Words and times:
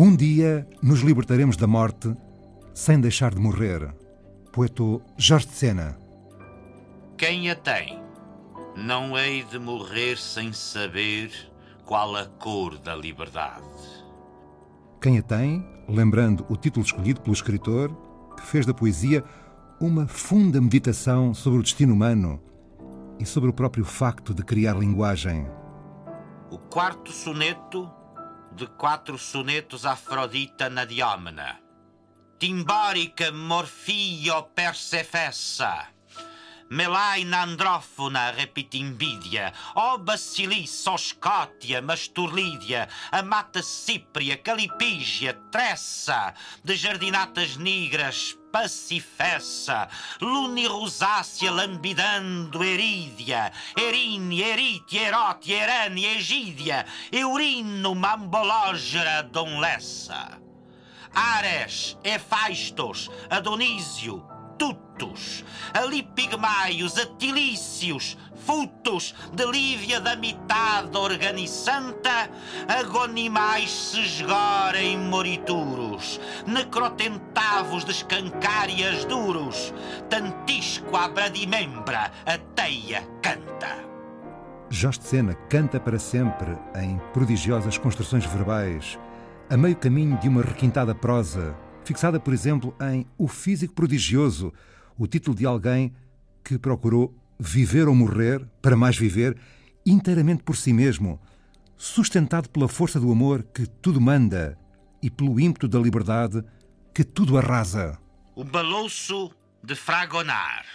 Um 0.00 0.14
dia 0.14 0.64
nos 0.80 1.00
libertaremos 1.00 1.56
da 1.56 1.66
morte 1.66 2.14
sem 2.72 3.00
deixar 3.00 3.34
de 3.34 3.40
morrer. 3.40 3.92
Poeto 4.52 5.02
Jorge 5.16 5.48
Sena. 5.48 5.98
Quem 7.16 7.50
a 7.50 7.56
tem, 7.56 8.00
não 8.76 9.18
hei 9.18 9.42
de 9.42 9.58
morrer 9.58 10.16
sem 10.16 10.52
saber 10.52 11.32
qual 11.84 12.14
a 12.14 12.26
cor 12.26 12.78
da 12.78 12.94
liberdade. 12.94 13.64
Quem 15.02 15.18
a 15.18 15.22
tem, 15.22 15.68
lembrando 15.88 16.46
o 16.48 16.56
título 16.56 16.86
escolhido 16.86 17.20
pelo 17.20 17.34
escritor, 17.34 17.90
que 18.36 18.46
fez 18.46 18.64
da 18.64 18.72
poesia 18.72 19.24
uma 19.80 20.06
funda 20.06 20.60
meditação 20.60 21.34
sobre 21.34 21.58
o 21.58 21.62
destino 21.64 21.92
humano 21.92 22.40
e 23.18 23.26
sobre 23.26 23.50
o 23.50 23.52
próprio 23.52 23.84
facto 23.84 24.32
de 24.32 24.44
criar 24.44 24.78
linguagem. 24.78 25.44
O 26.52 26.56
quarto 26.56 27.10
soneto 27.10 27.97
de 28.52 28.66
quatro 28.66 29.18
sonetos 29.18 29.84
Afrodita 29.84 30.68
na 30.68 30.84
Diomena. 30.84 31.60
Timbórica 32.38 33.32
morfio 33.32 34.42
persefessa. 34.54 35.97
Melaina 36.70 37.42
andrófona 37.42 38.30
repitimbidia, 38.30 39.52
ó 39.74 39.96
bacilice, 39.96 40.90
ó 40.90 40.98
scótia, 40.98 41.80
masturlídia, 41.80 42.88
amata 43.10 43.62
cípria, 43.62 44.36
calipígia, 44.36 45.32
tressa, 45.50 46.34
de 46.62 46.76
jardinatas 46.76 47.56
negras, 47.56 48.36
pacifessa, 48.52 49.88
lunirosácea 50.20 51.50
lambidando 51.50 52.62
erídia, 52.62 53.50
erine, 53.74 54.42
erite, 54.42 54.98
erote, 54.98 55.52
erane, 55.54 56.04
egídia, 56.16 56.84
eurino, 57.10 57.94
mambológera, 57.94 59.22
donlessa. 59.22 60.38
Ares, 61.14 61.96
Efaistos, 62.04 63.10
Adonísio, 63.30 64.37
Tutus, 64.58 65.44
Alipigmaios, 65.72 66.98
Atilícios, 66.98 68.18
Futos, 68.44 69.14
de 69.32 69.46
Lívia 69.46 70.00
da 70.00 70.16
mitade 70.16 70.96
organiçanta, 70.96 72.30
agonimais 72.66 73.70
se 73.70 74.00
esgorem 74.00 74.98
morituros, 74.98 76.20
necrotentavos 76.46 77.84
de 77.84 77.92
escancárias 77.92 79.04
duros, 79.04 79.72
tantisco 80.08 80.96
a 80.96 81.08
bradimembra, 81.08 82.10
a 82.26 82.38
teia 82.54 83.02
canta. 83.22 83.76
Jorge 84.70 85.00
Sena 85.02 85.34
canta 85.48 85.78
para 85.78 85.98
sempre 85.98 86.56
em 86.76 86.98
prodigiosas 87.12 87.78
construções 87.78 88.24
verbais, 88.24 88.98
a 89.50 89.56
meio 89.56 89.76
caminho 89.76 90.18
de 90.18 90.28
uma 90.28 90.42
requintada 90.42 90.94
prosa, 90.94 91.54
fixada, 91.88 92.20
por 92.20 92.34
exemplo, 92.34 92.76
em 92.92 93.06
O 93.16 93.26
Físico 93.26 93.72
Prodigioso, 93.72 94.52
o 94.98 95.06
título 95.06 95.34
de 95.34 95.46
alguém 95.46 95.94
que 96.44 96.58
procurou 96.58 97.14
viver 97.40 97.88
ou 97.88 97.94
morrer, 97.94 98.46
para 98.60 98.76
mais 98.76 98.98
viver, 98.98 99.38
inteiramente 99.86 100.42
por 100.42 100.54
si 100.54 100.70
mesmo, 100.70 101.18
sustentado 101.78 102.50
pela 102.50 102.68
força 102.68 103.00
do 103.00 103.10
amor 103.10 103.42
que 103.42 103.66
tudo 103.66 104.02
manda 104.02 104.58
e 105.02 105.08
pelo 105.08 105.40
ímpeto 105.40 105.66
da 105.66 105.78
liberdade 105.78 106.44
que 106.92 107.02
tudo 107.02 107.38
arrasa. 107.38 107.98
O 108.34 108.44
balouço 108.44 109.30
de 109.64 109.74
Fragonar 109.74 110.66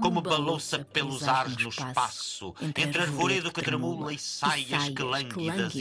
como 0.00 0.20
balouça 0.20 0.78
pelos 0.78 1.22
ares 1.26 1.56
no 1.56 1.68
espaço, 1.68 2.54
entre 2.78 3.02
arvoredo 3.02 3.52
que 3.52 3.62
tremula 3.62 4.12
e 4.12 4.18
saias 4.18 4.88
que 4.88 5.02
lânguidas 5.02 5.74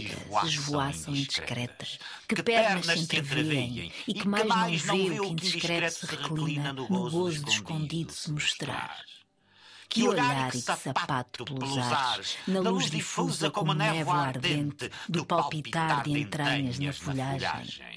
esvoaçam 0.45 1.15
indiscretas, 1.15 1.99
que 2.27 2.41
pernas 2.41 2.85
se 2.85 3.17
entrevêem 3.17 3.91
e 4.07 4.13
que 4.13 4.27
mais 4.27 4.85
não 4.85 4.97
vê 4.97 5.19
o 5.19 5.23
que 5.23 5.31
indiscreto 5.31 5.91
se 5.91 6.05
reclina 6.05 6.73
no 6.73 6.87
gozo 6.87 7.43
de 7.43 7.51
escondido 7.51 8.11
se 8.11 8.31
mostrar. 8.31 8.97
Que 9.87 10.07
olhar 10.07 10.49
e 10.49 10.61
que 10.61 10.75
sapato 10.75 11.45
pelos 11.45 11.77
ares, 11.77 12.37
na 12.47 12.59
luz 12.59 12.89
difusa 12.89 13.51
como 13.51 13.73
névoa 13.73 14.15
ardente 14.15 14.91
do 15.07 15.25
palpitar 15.25 16.03
de 16.03 16.19
entranhas 16.19 16.79
na 16.79 16.91
folhagem. 16.91 17.94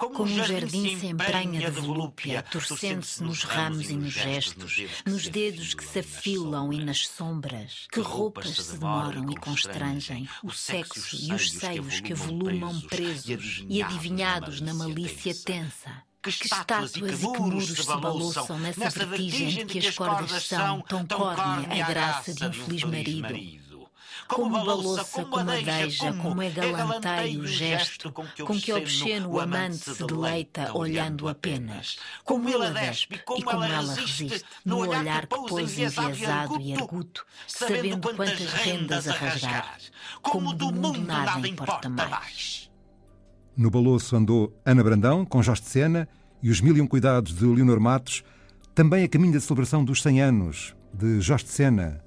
Como 0.00 0.22
um 0.22 0.44
jardim 0.44 0.98
se 0.98 1.08
emprenha 1.08 1.70
de 1.70 1.78
volúpia, 1.78 2.42
torcendo-se 2.42 3.22
nos 3.22 3.44
ramos 3.44 3.90
e 3.90 3.96
nos 3.96 4.14
gestos, 4.14 4.82
nos 5.04 5.28
dedos 5.28 5.74
que 5.74 5.84
se 5.84 5.98
afilam 5.98 6.72
e 6.72 6.82
nas 6.82 7.06
sombras. 7.06 7.86
Que 7.92 8.00
roupas 8.00 8.48
se 8.48 8.78
demoram 8.78 9.30
e 9.30 9.36
constrangem, 9.36 10.26
o 10.42 10.50
sexo 10.50 11.16
e 11.20 11.34
os 11.34 11.52
seios 11.52 12.00
que 12.00 12.14
avolumam 12.14 12.80
presos 12.80 13.62
e 13.68 13.82
adivinhados 13.82 14.62
na 14.62 14.72
malícia 14.72 15.34
tensa. 15.34 16.02
Que 16.22 16.30
estátuas 16.30 16.96
e 16.96 17.00
que 17.02 17.38
muros 17.38 17.68
se 17.68 17.86
balouçam 17.86 18.58
nessa 18.58 18.88
vertigem 18.88 19.48
de 19.50 19.64
que 19.66 19.86
as 19.86 19.94
cordas 19.94 20.44
são 20.44 20.80
tão 20.80 21.06
córnea 21.06 21.84
a 21.84 21.86
graça 21.86 22.32
de 22.32 22.46
um 22.46 22.52
feliz 22.52 22.84
marido 22.84 23.69
como 24.30 24.64
balouça, 24.64 25.24
como 25.24 25.50
adeja, 25.50 26.12
como 26.12 26.40
é 26.40 26.50
galanteio 26.50 27.40
o 27.40 27.46
gesto 27.46 28.12
com 28.12 28.24
que 28.58 28.72
obsceno 28.72 29.28
o 29.28 29.40
amante 29.40 29.78
se 29.78 30.06
deleita 30.06 30.72
olhando 30.72 31.28
apenas. 31.28 31.98
Como 32.24 32.48
ele 32.48 32.70
despe 32.70 33.20
e 33.36 33.42
como 33.42 33.64
ela 33.64 33.94
resiste 33.94 34.44
no 34.64 34.78
olhar 34.78 35.26
que 35.26 35.36
pôs 35.36 35.78
enviesado 35.78 36.60
e 36.60 36.72
arguto, 36.72 37.26
sabendo 37.46 38.14
quantas 38.14 38.52
rendas 38.52 39.08
a 39.08 39.12
rasgar. 39.12 39.78
Como 40.22 40.54
do 40.54 40.72
mundo 40.72 41.00
nada 41.00 41.46
importa 41.46 41.88
mais. 41.88 42.70
No 43.56 43.70
balouço 43.70 44.14
andou 44.16 44.56
Ana 44.64 44.82
Brandão, 44.82 45.24
com 45.24 45.42
Jorge 45.42 45.62
de 45.62 45.68
Sena, 45.68 46.08
e 46.42 46.50
os 46.50 46.60
Mil 46.60 46.76
e 46.76 46.80
Um 46.80 46.86
Cuidados 46.86 47.34
de 47.34 47.44
Leonor 47.44 47.80
Matos, 47.80 48.22
também 48.74 49.04
a 49.04 49.08
caminho 49.08 49.34
da 49.34 49.40
celebração 49.40 49.84
dos 49.84 50.00
100 50.00 50.22
anos 50.22 50.74
de 50.94 51.20
Jorge 51.20 51.44
de 51.44 51.50
Sena. 51.50 52.02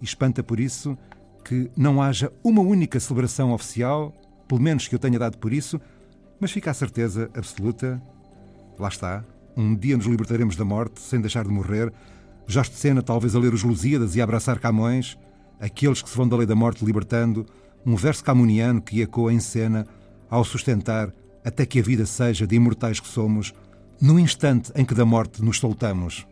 E 0.00 0.04
espanta 0.04 0.42
por 0.42 0.60
isso 0.60 0.98
que 1.44 1.70
não 1.76 2.00
haja 2.00 2.32
uma 2.42 2.62
única 2.62 2.98
celebração 2.98 3.52
oficial, 3.52 4.12
pelo 4.48 4.60
menos 4.60 4.88
que 4.88 4.94
eu 4.94 4.98
tenha 4.98 5.18
dado 5.18 5.38
por 5.38 5.52
isso, 5.52 5.80
mas 6.40 6.50
fica 6.50 6.70
a 6.70 6.74
certeza 6.74 7.30
absoluta, 7.34 8.02
lá 8.78 8.88
está, 8.88 9.24
um 9.56 9.74
dia 9.74 9.96
nos 9.96 10.06
libertaremos 10.06 10.56
da 10.56 10.64
morte 10.64 11.00
sem 11.00 11.20
deixar 11.20 11.44
de 11.44 11.50
morrer, 11.50 11.92
Jorge 12.46 12.70
de 12.70 12.76
Sena 12.76 13.02
talvez 13.02 13.34
a 13.34 13.38
ler 13.38 13.54
os 13.54 13.62
Lusíadas 13.62 14.16
e 14.16 14.20
a 14.20 14.24
abraçar 14.24 14.58
Camões, 14.58 15.16
aqueles 15.60 16.02
que 16.02 16.08
se 16.08 16.16
vão 16.16 16.28
da 16.28 16.36
lei 16.36 16.46
da 16.46 16.54
morte 16.54 16.84
libertando, 16.84 17.46
um 17.86 17.96
verso 17.96 18.24
camuniano 18.24 18.80
que 18.80 19.02
ecoa 19.02 19.32
em 19.32 19.40
cena 19.40 19.86
ao 20.28 20.44
sustentar 20.44 21.12
até 21.44 21.66
que 21.66 21.78
a 21.78 21.82
vida 21.82 22.06
seja 22.06 22.46
de 22.46 22.56
imortais 22.56 22.98
que 22.98 23.08
somos, 23.08 23.52
no 24.00 24.18
instante 24.18 24.72
em 24.74 24.84
que 24.84 24.94
da 24.94 25.04
morte 25.04 25.42
nos 25.42 25.58
soltamos. 25.58 26.26